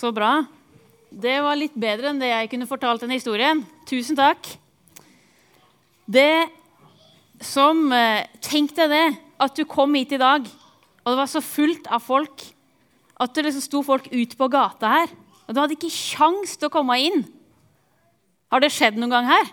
[0.00, 0.46] Så bra.
[1.12, 3.58] Det var litt bedre enn det jeg kunne fortalt denne historien.
[3.84, 4.46] Tusen takk.
[6.08, 6.48] Det
[7.44, 9.02] som eh, Tenk deg det,
[9.40, 10.46] at du kom hit i dag,
[11.04, 12.46] og det var så fullt av folk
[13.20, 15.12] at det liksom sto folk ute på gata her.
[15.44, 17.26] Og du hadde ikke kjangs til å komme inn.
[18.48, 19.52] Har det skjedd noen gang her?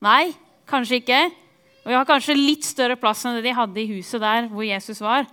[0.00, 0.32] Nei,
[0.70, 1.20] kanskje ikke.
[1.84, 4.64] Og vi har kanskje litt større plass enn det de hadde i huset der hvor
[4.64, 5.28] Jesus var.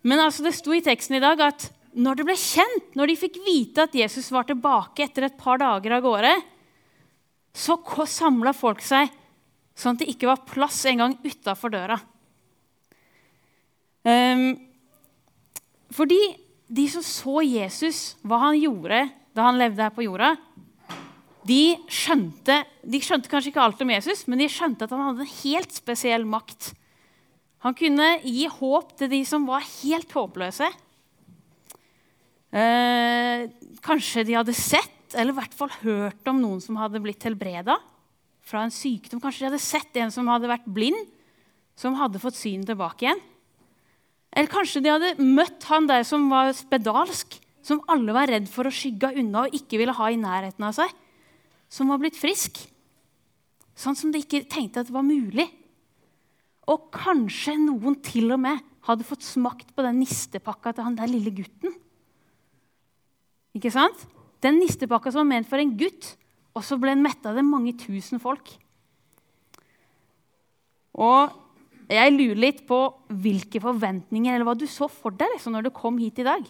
[0.00, 3.18] Men altså, det sto i teksten i dag at når det ble kjent, når de
[3.20, 6.32] fikk vite at Jesus var tilbake etter et par dager av gårde,
[7.52, 7.76] så
[8.08, 9.10] samla folk seg
[9.76, 11.98] sånn at det ikke var plass engang utafor døra.
[14.02, 14.56] Um,
[15.92, 16.20] fordi
[16.72, 19.04] de som så Jesus, hva han gjorde
[19.36, 20.34] da han levde her på jorda,
[21.48, 25.26] de skjønte, de skjønte kanskje ikke alt om Jesus, men de skjønte at han hadde
[25.26, 26.70] en helt spesiell makt.
[27.66, 30.68] Han kunne gi håp til de som var helt håpløse.
[32.52, 33.48] Eh,
[33.80, 37.78] kanskje de hadde sett, eller i hvert fall hørt om noen som hadde blitt helbreda
[38.44, 39.22] fra en sykdom.
[39.22, 41.08] Kanskje de hadde sett en som hadde vært blind,
[41.78, 43.22] som hadde fått synet tilbake igjen.
[44.32, 48.68] Eller kanskje de hadde møtt han der som var spedalsk, som alle var redd for
[48.68, 50.92] å skygge unna og ikke ville ha i nærheten av seg,
[51.72, 52.58] som var blitt frisk.
[53.78, 55.46] Sånn som de ikke tenkte at det var mulig.
[56.68, 61.10] Og kanskje noen til og med hadde fått smakt på den nistepakka til han der
[61.10, 61.72] lille gutten.
[63.56, 64.06] Ikke sant?
[64.42, 66.14] Den nistepakka som var ment for en gutt,
[66.56, 68.50] og så ble den metta av det mange tusen folk.
[70.92, 71.38] Og
[71.92, 72.78] jeg lurer litt på
[73.22, 76.44] hvilke forventninger eller hva du så for deg liksom, når du kom hit i dag.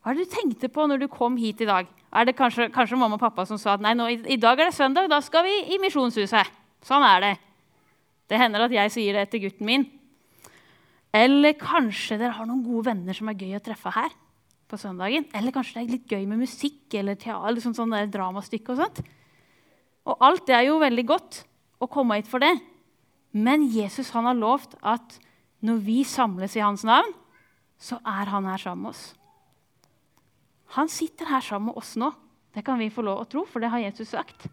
[0.00, 1.88] Hva er det du tenkte på når du kom hit i dag?
[2.10, 4.58] Er det kanskje, kanskje mamma og pappa som sa at nei, nå, i, i, dag
[4.58, 6.50] er det søndag, da skal vi i Misjonshuset?
[6.86, 7.34] Sånn er det.
[8.30, 9.84] Det hender at jeg sier det til gutten min.
[11.14, 14.10] Eller kanskje dere har noen gode venner som er gøy å treffe her
[14.70, 15.26] på søndagen.
[15.36, 18.74] Eller kanskje det er litt gøy med musikk eller teater, sånn, sånn dramastykke.
[18.74, 19.02] Og sånt.
[20.08, 21.42] Og alt det er jo veldig godt
[21.80, 22.54] å komme hit for det.
[23.30, 25.18] Men Jesus han har lovt at
[25.64, 27.12] når vi samles i hans navn,
[27.80, 29.04] så er han her sammen med oss.
[30.76, 32.10] Han sitter her sammen med oss nå.
[32.54, 34.48] Det kan vi få lov å tro, for det har Jesus sagt.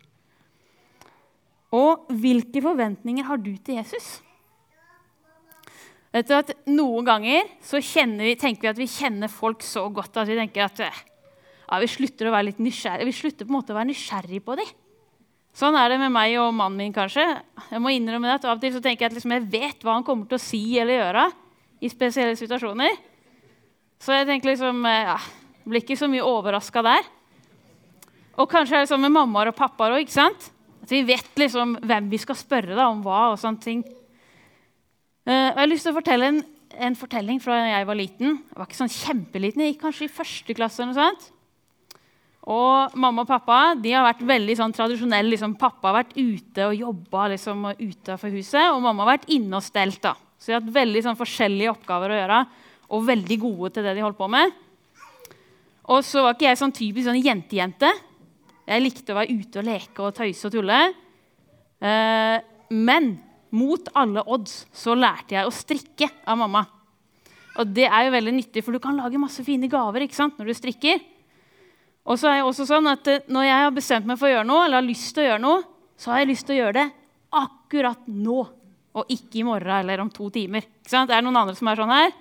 [1.73, 4.17] Og hvilke forventninger har du til Jesus?
[6.17, 10.17] Vet du at Noen ganger så vi, tenker vi at vi kjenner folk så godt
[10.17, 13.05] at vi tenker at ja, vi slutter å være litt nysgjerrig.
[13.05, 14.69] Vi slutter på en måte å være nysgjerrig på dem.
[15.57, 17.25] Sånn er det med meg og mannen min, kanskje.
[17.69, 19.85] Jeg må innrømme det, at Av og til så tenker jeg at liksom jeg vet
[19.85, 21.27] hva han kommer til å si eller gjøre
[21.81, 22.97] i spesielle situasjoner.
[24.01, 25.17] Så jeg tenker liksom ja,
[25.67, 27.09] Blir ikke så mye overraska der.
[28.38, 30.13] Og kanskje er det sånn med mammaer og pappaer òg.
[30.23, 33.33] At vi vet liksom hvem vi skal spørre da, om hva.
[33.33, 33.81] og sånne ting.
[35.27, 36.38] Uh, jeg har lyst til å fortelle en,
[36.88, 38.38] en, fortelling fra da jeg var liten.
[38.47, 40.79] Jeg var ikke sånn kjempeliten, jeg gikk kanskje i første klasse.
[40.79, 41.33] eller noe sånt.
[42.47, 45.33] Og mamma og pappa de har vært veldig sånn tradisjonelle.
[45.33, 49.59] Liksom, pappa har vært ute og jobba liksom, utenfor huset, og mamma har vært inne
[49.59, 49.99] og stelt.
[50.05, 50.15] da.
[50.39, 52.39] Så de har hatt veldig sånn, forskjellige oppgaver å gjøre,
[52.95, 54.55] og veldig gode til det de holdt på med.
[55.91, 57.91] Og så var ikke jeg sånn typisk sånn jentejente.
[58.67, 60.81] Jeg likte å være ute og leke og tøyse og tulle.
[61.83, 62.38] Eh,
[62.71, 63.15] men
[63.56, 66.66] mot alle odds så lærte jeg å strikke av mamma.
[67.58, 70.38] Og det er jo veldig nyttig, for du kan lage masse fine gaver ikke sant,
[70.38, 71.02] når du strikker.
[72.07, 74.36] Og så er det også sånn at eh, Når jeg har bestemt meg for å
[74.36, 75.66] gjøre noe, eller har lyst til å gjøre noe,
[75.97, 76.86] så har jeg lyst til å gjøre det
[77.38, 78.38] akkurat nå,
[78.97, 80.63] og ikke i morgen eller om to timer.
[80.80, 81.12] Ikke sant?
[81.12, 82.13] Er det noen andre som er sånn her?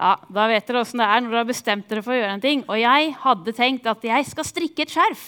[0.00, 2.34] Ja, Da vet dere åssen det er når dere har bestemt dere for å gjøre
[2.38, 2.64] en ting.
[2.66, 5.24] Og jeg hadde tenkt at jeg skal strikke et skjerf.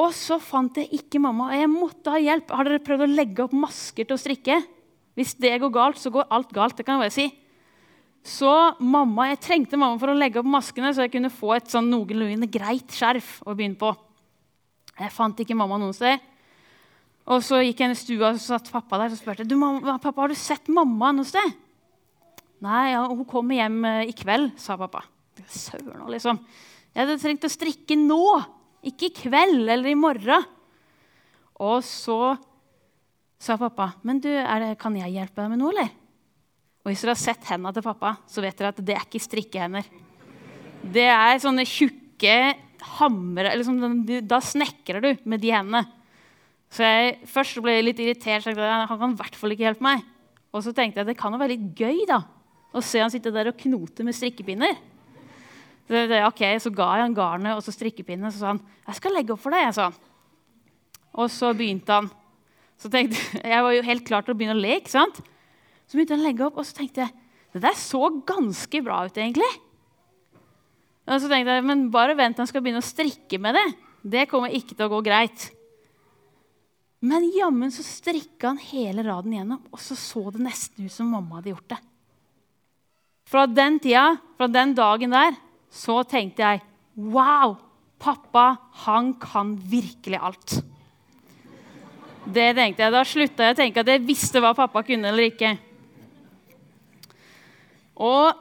[0.00, 1.50] Og så fant jeg ikke mamma.
[1.52, 2.52] Jeg måtte ha hjelp.
[2.56, 4.62] Har dere prøvd å legge opp masker til å strikke?
[5.18, 6.76] Hvis det går galt, så går alt galt.
[6.76, 7.28] det kan jeg bare si.
[8.24, 8.48] Så
[8.78, 11.90] mamma, Jeg trengte mamma for å legge opp maskene, så jeg kunne få et sånn
[11.90, 13.90] noenlunde greit skjerf å begynne på.
[14.98, 16.20] Jeg fant ikke mamma noen sted.
[17.26, 19.56] Og Så gikk jeg inn i stua og så satt pappa der og spurte du,
[19.56, 21.52] mamma, pappa, har du sett mamma noe sted.
[22.62, 25.02] Nei, ja, hun kommer hjem eh, i kveld, sa pappa.
[25.50, 26.38] Søren, liksom.
[26.94, 28.22] Jeg hadde trengt å strikke nå.
[28.82, 30.46] Ikke i kveld eller i morgen.
[31.62, 32.34] Og så
[33.42, 35.90] sa pappa, 'Men du, det, kan jeg hjelpe deg med noe, eller?'
[36.82, 39.22] Og hvis dere har sett hendene til pappa, så vet dere at det er ikke
[39.22, 39.86] strikkehender.
[40.82, 42.56] Det er sånne tjukke
[42.98, 45.86] hamre liksom, Da snekrer du med de hendene.
[46.72, 48.48] Så jeg først ble litt irritert.
[48.48, 50.02] Jeg, han kan i hvert fall ikke hjelpe meg.
[50.52, 52.22] Og så tenkte jeg det kan jo være litt gøy da,
[52.72, 54.74] å se han sitte der og knote med strikkepinner.
[55.88, 58.30] Så, ok, så ga jeg han garnet og så strikkepinnen.
[58.32, 59.70] Så sa han jeg skal legge opp for deg.
[59.74, 59.98] Sa han.
[61.18, 62.10] Og så begynte han.
[62.80, 63.18] Så tenkte,
[63.52, 64.78] Jeg var jo helt klar til å begynne å le.
[64.80, 65.20] ikke sant?
[65.86, 67.14] Så begynte han å legge opp, og så tenkte jeg
[67.52, 69.18] det der så ganske bra ut.
[69.18, 69.50] egentlig.
[71.04, 73.66] Og så tenkte jeg men bare vent han skal begynne å strikke med det.
[74.02, 75.50] Det kommer ikke til å gå greit.
[77.02, 81.10] Men jammen så strikka han hele raden gjennom, og så så det nesten ut som
[81.10, 81.78] mamma hadde gjort det.
[83.26, 85.34] Fra den tida, fra den dagen der,
[85.72, 86.62] så tenkte jeg
[87.00, 87.56] Wow!
[88.02, 90.56] Pappa, han kan virkelig alt.
[92.26, 92.92] Det tenkte jeg.
[92.94, 95.52] Da slutta jeg å tenke at jeg visste hva pappa kunne eller ikke.
[98.02, 98.34] Og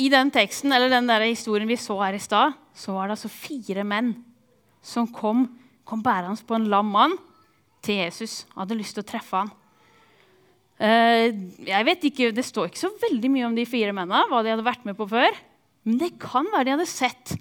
[0.00, 3.18] i den teksten, eller den der historien vi så her i stad, så var det
[3.18, 4.14] altså fire menn
[4.82, 5.44] som kom,
[5.86, 7.14] kom bærende på en lam mann
[7.84, 8.40] til Jesus.
[8.56, 9.54] Hadde lyst til å treffe han.
[10.80, 11.28] Eh,
[11.68, 14.54] jeg vet ikke, Det står ikke så veldig mye om de fire mennene, hva de
[14.54, 15.36] hadde vært med på før.
[15.84, 17.34] Men det kan være de hadde sett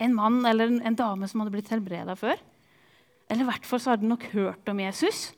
[0.00, 2.40] en mann eller en dame som hadde blitt helbreda før.
[3.28, 5.32] Eller i hvert fall så hadde de nok hørt om Jesus.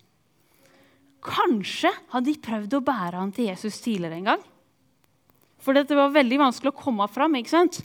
[1.25, 4.43] Kanskje hadde de prøvd å bære han til Jesus tidligere en gang.
[5.63, 7.35] For det var veldig vanskelig å komme fram.
[7.39, 7.81] ikke sant?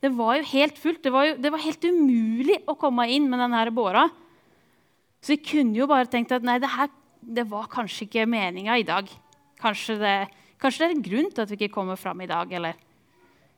[0.00, 1.02] Det var jo helt fullt.
[1.04, 4.06] Det var, jo, det var helt umulig å komme inn med denne båra.
[5.20, 6.88] Så de kunne jo bare tenkt at nei, det, her,
[7.28, 9.08] det var kanskje ikke meninga i dag.
[9.60, 10.16] Kanskje det,
[10.60, 12.52] kanskje det, er en grunn til at vi ikke kommer fram i dag.
[12.52, 12.78] Eller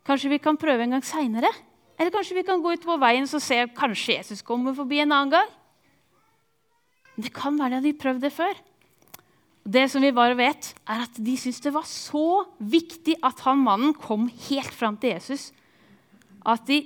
[0.07, 1.53] kanskje vi kan prøve en gang seinere.
[2.01, 5.15] Eller kanskje vi kan gå ut på veien og se kanskje Jesus kommer forbi en
[5.15, 5.55] annen gang.
[7.21, 8.57] Det kan være de prøvde det før.
[9.61, 13.61] Det som vi bare vet, er at de syntes det var så viktig at han
[13.61, 15.51] mannen kom helt fram til Jesus,
[16.49, 16.81] at de,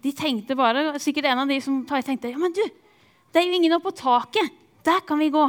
[0.00, 3.58] de tenkte bare Sikkert en av de som tenkte ja, men du, det er jo
[3.58, 4.48] ingen oppe på taket.
[4.86, 5.44] Der kan vi gå.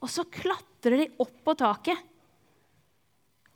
[0.00, 2.06] Og så klatrer de opp på taket.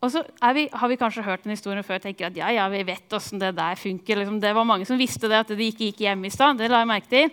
[0.05, 0.21] Og så
[0.53, 3.15] vi, har vi kanskje hørt en historie før og tenker at ja, ja, vi vet
[3.17, 4.21] åssen det der funker.
[4.21, 6.61] Liksom, det var mange som visste det, at de ikke gikk hjem i stad.
[6.61, 7.33] Det la jeg merke til.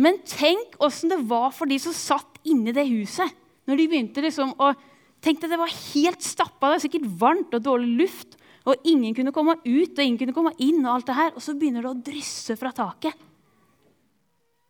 [0.00, 3.34] Men tenk åssen det var for de som satt inni det huset.
[3.68, 4.72] Når de begynte liksom å
[5.18, 8.38] tenkte Det var helt stappa, det var sikkert varmt og dårlig luft.
[8.68, 10.80] Og ingen kunne komme ut og ingen kunne komme inn.
[10.86, 13.26] Og alt det her, og så begynner det å drysse fra taket.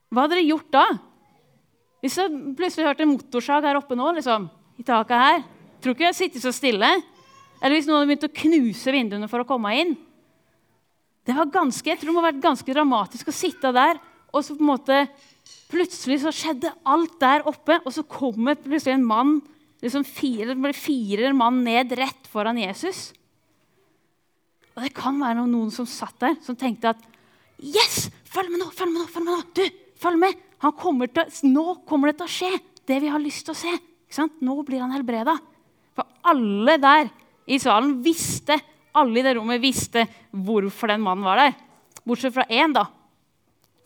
[0.08, 0.86] Hva hadde dere gjort da?
[2.02, 4.46] Hvis du plutselig hørte en motorsag her oppe nå, liksom,
[4.78, 5.40] i taket her,
[5.82, 6.90] tror ikke jeg hadde sittet så stille.
[7.58, 9.96] Eller hvis noen hadde begynt å knuse vinduene for å komme inn.
[11.26, 13.98] Det var ganske, jeg tror det må ha vært ganske dramatisk å sitte der,
[14.32, 15.02] og så på en måte
[15.68, 19.34] Plutselig så skjedde alt der oppe, og så kommer plutselig en mann
[19.84, 23.10] liksom fire, fire mann ned rett foran Jesus.
[24.72, 27.04] Og det kan være noen som satt der, som tenkte at
[27.58, 28.06] Yes!
[28.28, 28.68] Følg med nå!
[28.72, 30.47] følg med nå, følg med Nå Du, følg med!
[30.58, 32.50] Kommer til, nå kommer det til å skje,
[32.88, 33.74] det vi har lyst til å se.
[34.42, 35.36] Nå blir han helbreda.
[35.94, 37.10] For alle der
[37.48, 38.58] i salen visste,
[38.98, 41.54] alle i det rommet visste hvorfor den mannen var der.
[42.08, 42.86] Bortsett fra én, da.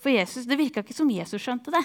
[0.02, 1.82] For Jesus, det virka ikke som Jesus skjønte det.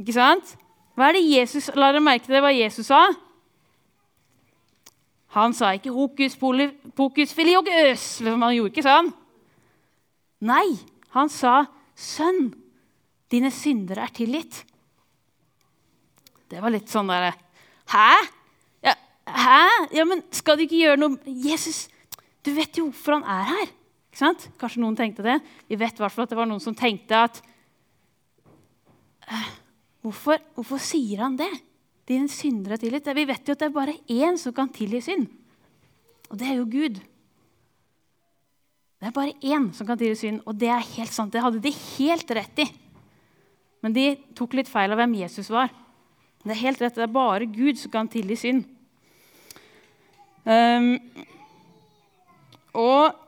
[0.00, 0.56] Ikke sant?
[0.96, 3.04] Hva er det Jesus, La dere merke til hva Jesus sa.
[5.32, 8.20] Han sa ikke 'hokus pokus filiogus'.
[8.20, 9.12] som han gjorde ikke sånn.
[10.40, 10.78] Nei,
[11.10, 12.52] han sa 'Sønn,
[13.30, 14.64] dine syndere er tilgitt'.
[16.48, 17.32] Det var litt sånn derre
[17.92, 18.08] Hæ?
[18.84, 18.94] Ja,
[19.26, 19.62] hæ?
[19.92, 21.88] Ja, men skal du ikke gjøre noe Jesus,
[22.44, 23.72] du vet jo hvorfor han er her.
[24.12, 25.38] Kanskje noen tenkte det.
[25.68, 27.40] Vi vet i at det var noen som tenkte at
[29.22, 29.50] «Eh,
[30.04, 31.50] hvorfor, hvorfor, sier han det?
[32.08, 33.08] Dine syndere er tilgitt.
[33.08, 35.28] Vi vet jo at det er bare én som kan tilgi synd.
[36.28, 37.00] Og det er jo Gud.
[39.02, 41.32] Det er bare én som kan tilgi synd, og det er helt sant.
[41.34, 42.66] Det hadde de helt rett i.
[43.82, 44.04] Men de
[44.38, 45.72] tok litt feil av hvem Jesus var.
[46.44, 48.60] Det er helt rett, det er bare Gud som kan tilgi synd.
[50.46, 50.92] Um,
[52.78, 53.18] og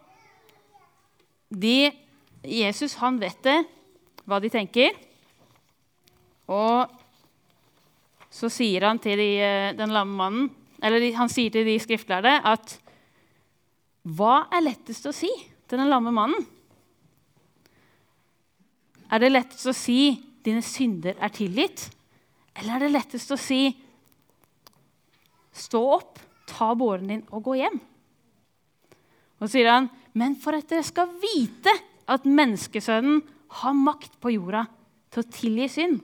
[1.51, 1.91] de,
[2.47, 3.57] Jesus han vet det,
[4.31, 4.95] hva de tenker.
[6.55, 6.87] Og
[8.31, 10.47] så sier han til de, eh, den lamme mannen,
[10.79, 12.79] eller han sier til de skriftlærde at
[14.05, 15.31] Hva er lettest å si
[15.75, 16.47] til den lamme mannen?
[19.11, 20.15] Er det lettest å si
[20.45, 21.91] 'dine synder er tilgitt'?
[22.55, 23.75] Eller er det lettest å si
[25.53, 27.81] 'stå opp, ta båren din og gå hjem'?
[29.41, 31.73] Og så sier han men for at dere skal vite
[32.07, 33.23] at menneskesønnen
[33.61, 34.67] har makt på jorda
[35.11, 36.01] til å tilgi synd.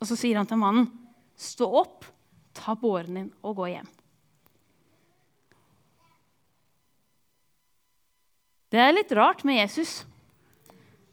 [0.00, 0.86] Og så sier han til mannen,
[1.34, 2.06] stå opp,
[2.54, 3.88] ta båren din og gå hjem.
[8.74, 10.00] Det er litt rart med Jesus.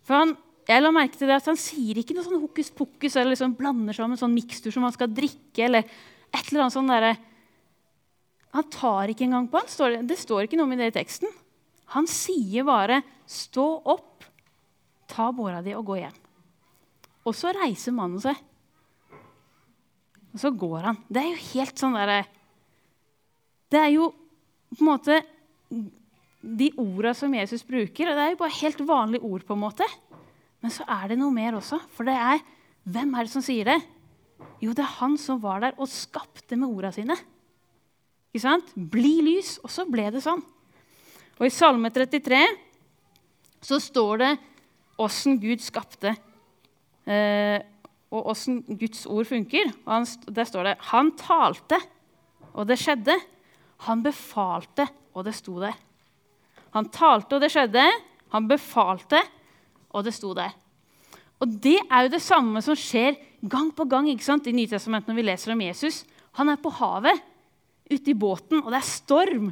[0.02, 0.32] For han,
[0.66, 3.54] jeg la merke til det at han sier ikke noe sånn hokus pokus eller liksom
[3.60, 5.68] blander sammen sånn mikstur som han skal drikke.
[5.68, 7.06] eller et eller annet sånn der,
[8.56, 10.08] han tar ikke engang på han.
[10.10, 11.30] Det står ikke noe om det i teksten.
[11.94, 14.24] Han sier bare 'stå opp,
[15.08, 16.22] ta båra di og gå hjem'.
[17.28, 18.36] Og så reiser mannen seg.
[20.34, 20.98] Og så går han.
[21.12, 22.26] Det er jo helt sånn derre
[23.70, 25.24] Det er jo på en måte
[26.42, 28.10] de orda som Jesus bruker.
[28.10, 29.88] og Det er jo bare helt vanlige ord, på en måte.
[30.62, 31.80] Men så er det noe mer også.
[31.94, 32.42] For det er
[32.90, 33.80] hvem er det som sier det?
[34.62, 37.18] Jo, det er han som var der og skapte med orda sine.
[38.32, 38.74] Ikke sant?
[38.76, 39.58] Bli lys.
[39.62, 40.42] Og så ble det sånn.
[41.38, 42.42] Og i Salme 33
[43.62, 44.32] så står det
[45.02, 46.14] åssen Gud skapte,
[47.10, 47.58] eh,
[48.12, 49.72] og åssen Guds ord funker.
[49.86, 51.80] Og der står det Han talte,
[52.54, 53.16] og det skjedde.
[53.88, 55.78] Han befalte, og det sto der.
[56.76, 57.84] Han talte, og det skjedde.
[58.32, 59.20] Han befalte,
[59.92, 60.54] og det sto der.
[61.42, 64.48] Og det er jo det samme som skjer gang på gang ikke sant?
[64.48, 66.04] i Nytestamentet når vi leser om Jesus.
[66.38, 67.18] Han er på havet,
[67.92, 69.50] ute i båten, og det er storm.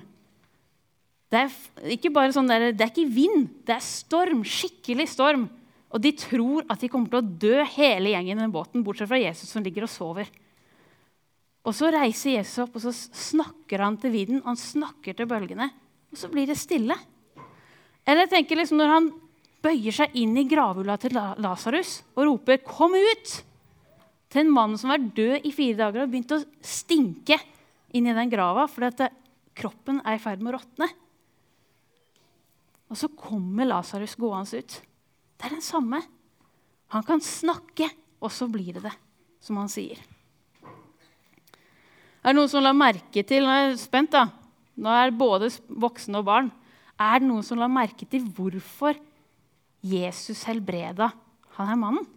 [1.30, 4.46] Det er ikke bare sånn der, det er ikke vind, det er storm.
[4.48, 5.50] Skikkelig storm.
[5.90, 9.10] Og de tror at de kommer til å dø, hele gjengen i den båten, bortsett
[9.10, 10.30] fra Jesus som ligger og sover.
[11.66, 15.70] Og Så reiser Jesus opp og så snakker han til vinden, han snakker til bølgene.
[16.10, 16.96] Og så blir det stille.
[18.06, 19.12] Eller jeg tenker liksom når han
[19.64, 23.44] bøyer seg inn i gravhula til Lasarus og roper 'Kom ut!'
[24.30, 27.40] til en mann som var død i fire dager og begynte å stinke
[27.98, 29.10] inn i den grava fordi
[29.58, 30.88] kroppen er i ferd med å råtne.
[32.90, 34.82] Og så kommer Lasarus gående ut.
[35.38, 36.02] Det er den samme.
[36.90, 37.90] Han kan snakke,
[38.22, 38.96] og så blir det det
[39.42, 40.00] som han sier.
[42.20, 44.26] Er det noen som la merke til Nå er jeg spent, da.
[44.80, 46.52] Nå er både voksne og barn.
[47.00, 48.98] Er det noen som la merke til hvorfor
[49.84, 51.12] Jesus helbreda
[51.58, 52.08] han her mannen?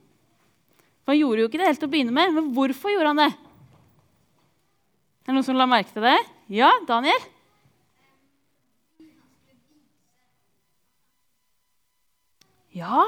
[1.07, 3.31] Han gjorde jo ikke det helt til å begynne med, men hvorfor gjorde han det?
[5.23, 6.19] Er det noen som la merke til det?
[6.54, 7.26] Ja, Daniel?
[12.73, 13.02] Ja,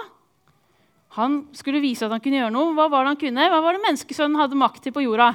[1.16, 2.74] han skulle vise at han kunne gjøre noe.
[2.76, 3.46] Hva var det han kunne?
[3.48, 5.30] Hva var det menneskesønnen hadde makt til på jorda?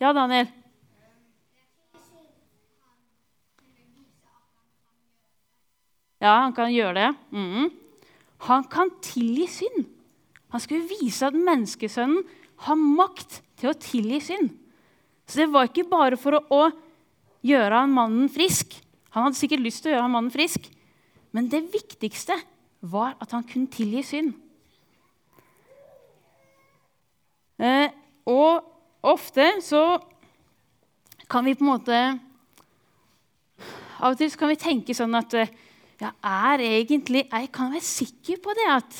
[0.00, 0.46] Ja, Daniel?
[6.18, 7.10] Ja, han kan gjøre det.
[7.30, 7.68] Mm.
[8.48, 9.86] Han kan tilgi synd.
[10.52, 12.24] Han skulle vise at menneskesønnen
[12.66, 14.52] har makt til å tilgi synd.
[15.28, 16.62] Så det var ikke bare for å, å
[17.46, 18.78] gjøre han mannen frisk.
[19.14, 20.68] Han hadde sikkert lyst til å gjøre han mannen frisk,
[21.36, 22.38] men det viktigste
[22.80, 24.32] var at han kunne tilgi synd.
[27.58, 27.90] Eh,
[28.30, 28.62] og
[29.02, 29.98] ofte så
[31.28, 31.96] kan vi på en måte
[33.98, 35.50] Av og til kan vi tenke sånn at eh,
[35.98, 38.98] ja, er egentlig, jeg kan være sikker på det, at,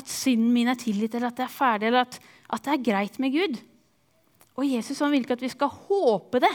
[0.00, 2.18] at synden min er tilgitt, eller at det er ferdig, eller at,
[2.50, 3.60] at, det er greit med Gud.
[4.58, 6.52] Og Jesus han vil ikke at vi skal håpe det,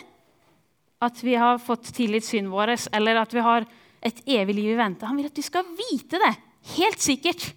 [1.06, 3.68] at vi har fått tilgitt synden vår, eller at vi har
[4.06, 5.08] et evig liv i vente.
[5.08, 6.34] Han vil at vi skal vite det,
[6.76, 7.50] helt sikkert.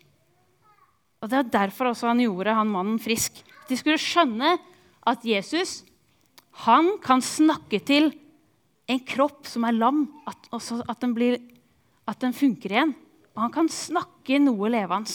[1.23, 3.42] Og Det er derfor også han gjorde han mannen frisk.
[3.68, 4.57] De skulle skjønne
[5.09, 5.83] at Jesus
[6.66, 8.11] han kan snakke til
[8.88, 10.49] en kropp som er lam, at,
[10.88, 11.37] at den blir
[12.09, 12.95] at den funker igjen.
[13.37, 15.12] Og han kan snakke noe levende.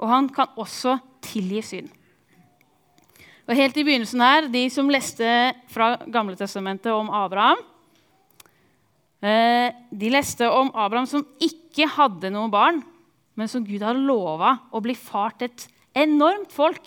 [0.00, 1.90] Og han kan også tilgi synd.
[3.50, 5.26] Og helt i begynnelsen her, De som leste
[5.72, 7.58] fra Gamle Testamentet om Abraham,
[9.20, 12.82] eh, de leste om Abraham som ikke hadde noen barn,
[13.34, 16.86] men som Gud hadde lova å bli far til et enormt folk.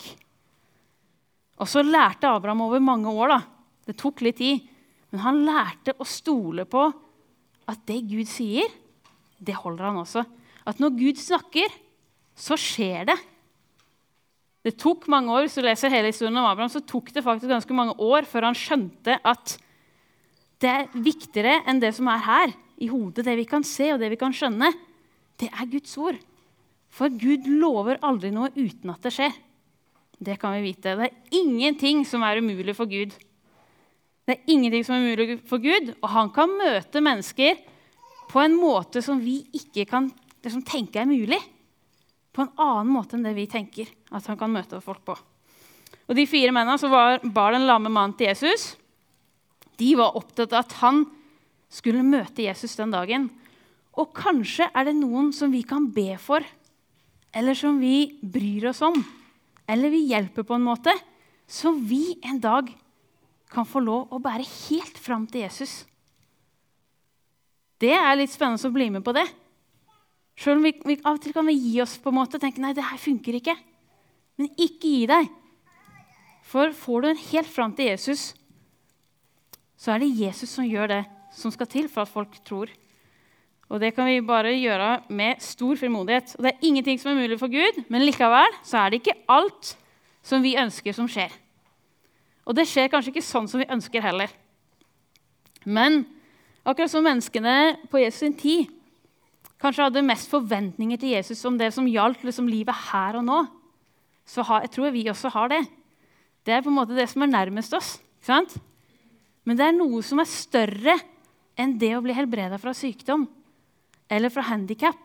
[1.60, 3.28] Og så lærte Abraham over mange år.
[3.28, 3.42] da.
[3.86, 4.62] Det tok litt tid.
[5.12, 6.88] Men han lærte å stole på
[7.68, 8.70] at det Gud sier,
[9.40, 10.24] det holder han også.
[10.68, 11.72] At når Gud snakker,
[12.36, 13.18] så skjer det.
[14.64, 17.52] Det tok mange år, Hvis du leser hele historien om Abraham, så tok det faktisk
[17.52, 19.58] ganske mange år før han skjønte at
[20.64, 24.00] det er viktigere enn det som er her, i hodet, det vi kan se og
[24.02, 24.72] det vi kan skjønne.
[25.40, 26.18] Det er Guds ord.
[26.94, 29.36] For Gud lover aldri noe uten at det skjer.
[30.24, 30.96] Det kan vi vite.
[30.98, 33.14] Det er ingenting som er umulig for Gud.
[34.24, 37.60] Det er ingenting som er umulig for Gud, og han kan møte mennesker
[38.30, 40.10] på en måte som vi ikke kan
[40.44, 41.40] liksom, tenke er mulig.
[42.34, 45.18] På en annen måte enn det vi tenker at han kan møte folk på.
[46.04, 48.74] Og De fire mennene som bar den lamme mannen til Jesus,
[49.80, 51.06] de var opptatt av at han
[51.74, 53.30] skulle møte Jesus den dagen.
[53.98, 56.44] Og kanskje er det noen som vi kan be for,
[57.34, 58.98] eller som vi bryr oss om,
[59.70, 60.94] eller vi hjelper på en måte,
[61.50, 62.70] som vi en dag
[63.54, 65.84] kan få lov å bære helt fram til Jesus.
[67.84, 69.26] Det er litt spennende å bli med på det.
[70.40, 72.44] Selv om vi, vi, av og til kan vi gi oss på en måte og
[72.44, 73.58] tenke nei, det her funker ikke.
[74.40, 75.28] Men ikke gi deg.
[76.48, 78.32] For får du en helt fram til Jesus,
[79.80, 81.04] så er det Jesus som gjør det
[81.36, 82.72] som skal til for at folk tror.
[83.74, 86.36] Og det kan vi bare gjøre med stor frimodighet.
[86.38, 89.18] Og det er ingenting som er mulig for Gud, men likevel så er det ikke
[89.34, 89.74] alt
[90.24, 91.34] som vi ønsker, som skjer.
[92.46, 94.32] Og det skjer kanskje ikke sånn som vi ønsker heller.
[95.64, 96.04] Men
[96.64, 98.72] Akkurat som menneskene på Jesus sin tid
[99.60, 103.40] kanskje hadde mest forventninger til Jesus om det som gjaldt liksom, livet her og nå,
[104.28, 105.64] så har, jeg tror vi også har det.
[106.44, 107.98] Det er på en måte det som er nærmest oss.
[109.44, 110.96] Men det er noe som er større
[111.60, 113.28] enn det å bli helbreda fra sykdom
[114.12, 115.00] eller fra handikap.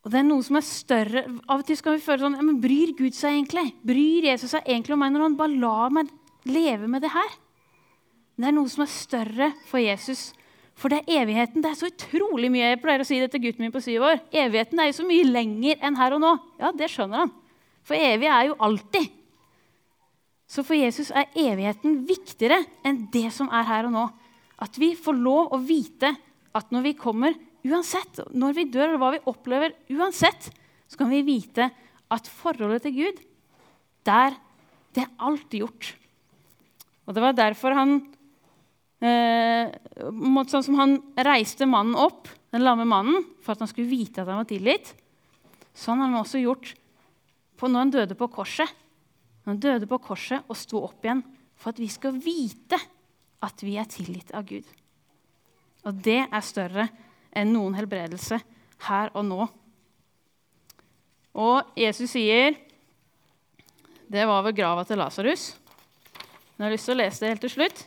[0.00, 1.26] Og det er noe som er større.
[1.44, 3.66] Av og til skal vi føle sånn men Bryr Gud seg egentlig?
[3.84, 6.10] Bryr Jesus seg egentlig om meg når han bare lar meg
[6.48, 7.39] leve med det her?
[8.40, 10.30] Men det er noe som er større for Jesus.
[10.80, 11.60] For det er evigheten.
[11.60, 12.70] Det er så utrolig mye.
[12.70, 14.22] Jeg pleier å si det til gutten min på syv år.
[14.32, 16.30] Evigheten er jo så mye lenger enn her og nå.
[16.62, 17.34] Ja, det skjønner han.
[17.84, 19.10] For evig er jo alltid.
[20.48, 24.06] Så for Jesus er evigheten viktigere enn det som er her og nå.
[24.56, 26.14] At vi får lov å vite
[26.56, 30.46] at når vi kommer Uansett, når vi dør, eller hva vi opplever, uansett,
[30.88, 31.66] så kan vi vite
[32.08, 33.18] at forholdet til Gud,
[34.08, 34.38] der
[34.90, 35.92] Det er alt gjort.
[37.06, 38.00] Og det var derfor han
[39.04, 39.70] eh,
[40.50, 44.30] Sånn som han reiste mannen opp, den lamme mannen, for at han skulle vite at
[44.30, 44.94] han var tilgitt.
[45.76, 46.74] Sånn har han også gjort
[47.60, 48.68] når han døde på korset.
[49.44, 51.20] Når han døde på korset og sto opp igjen
[51.60, 52.78] for at vi skal vite
[53.44, 54.64] at vi er tilgitt av Gud.
[55.84, 56.88] Og det er større
[57.36, 58.40] enn noen helbredelse
[58.86, 59.46] her og nå.
[61.40, 62.56] Og Jesus sier
[64.10, 65.52] Det var ved grava til Lasarus.
[66.56, 67.84] Jeg har lyst til å lese det helt til slutt.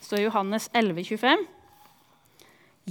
[0.00, 1.44] Står Johannes 11, 25.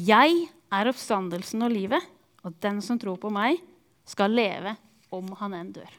[0.05, 0.35] Jeg
[0.69, 2.05] er oppstandelsen og livet,
[2.45, 3.57] og den som tror på meg,
[4.05, 4.75] skal leve
[5.13, 5.89] om han enn dør.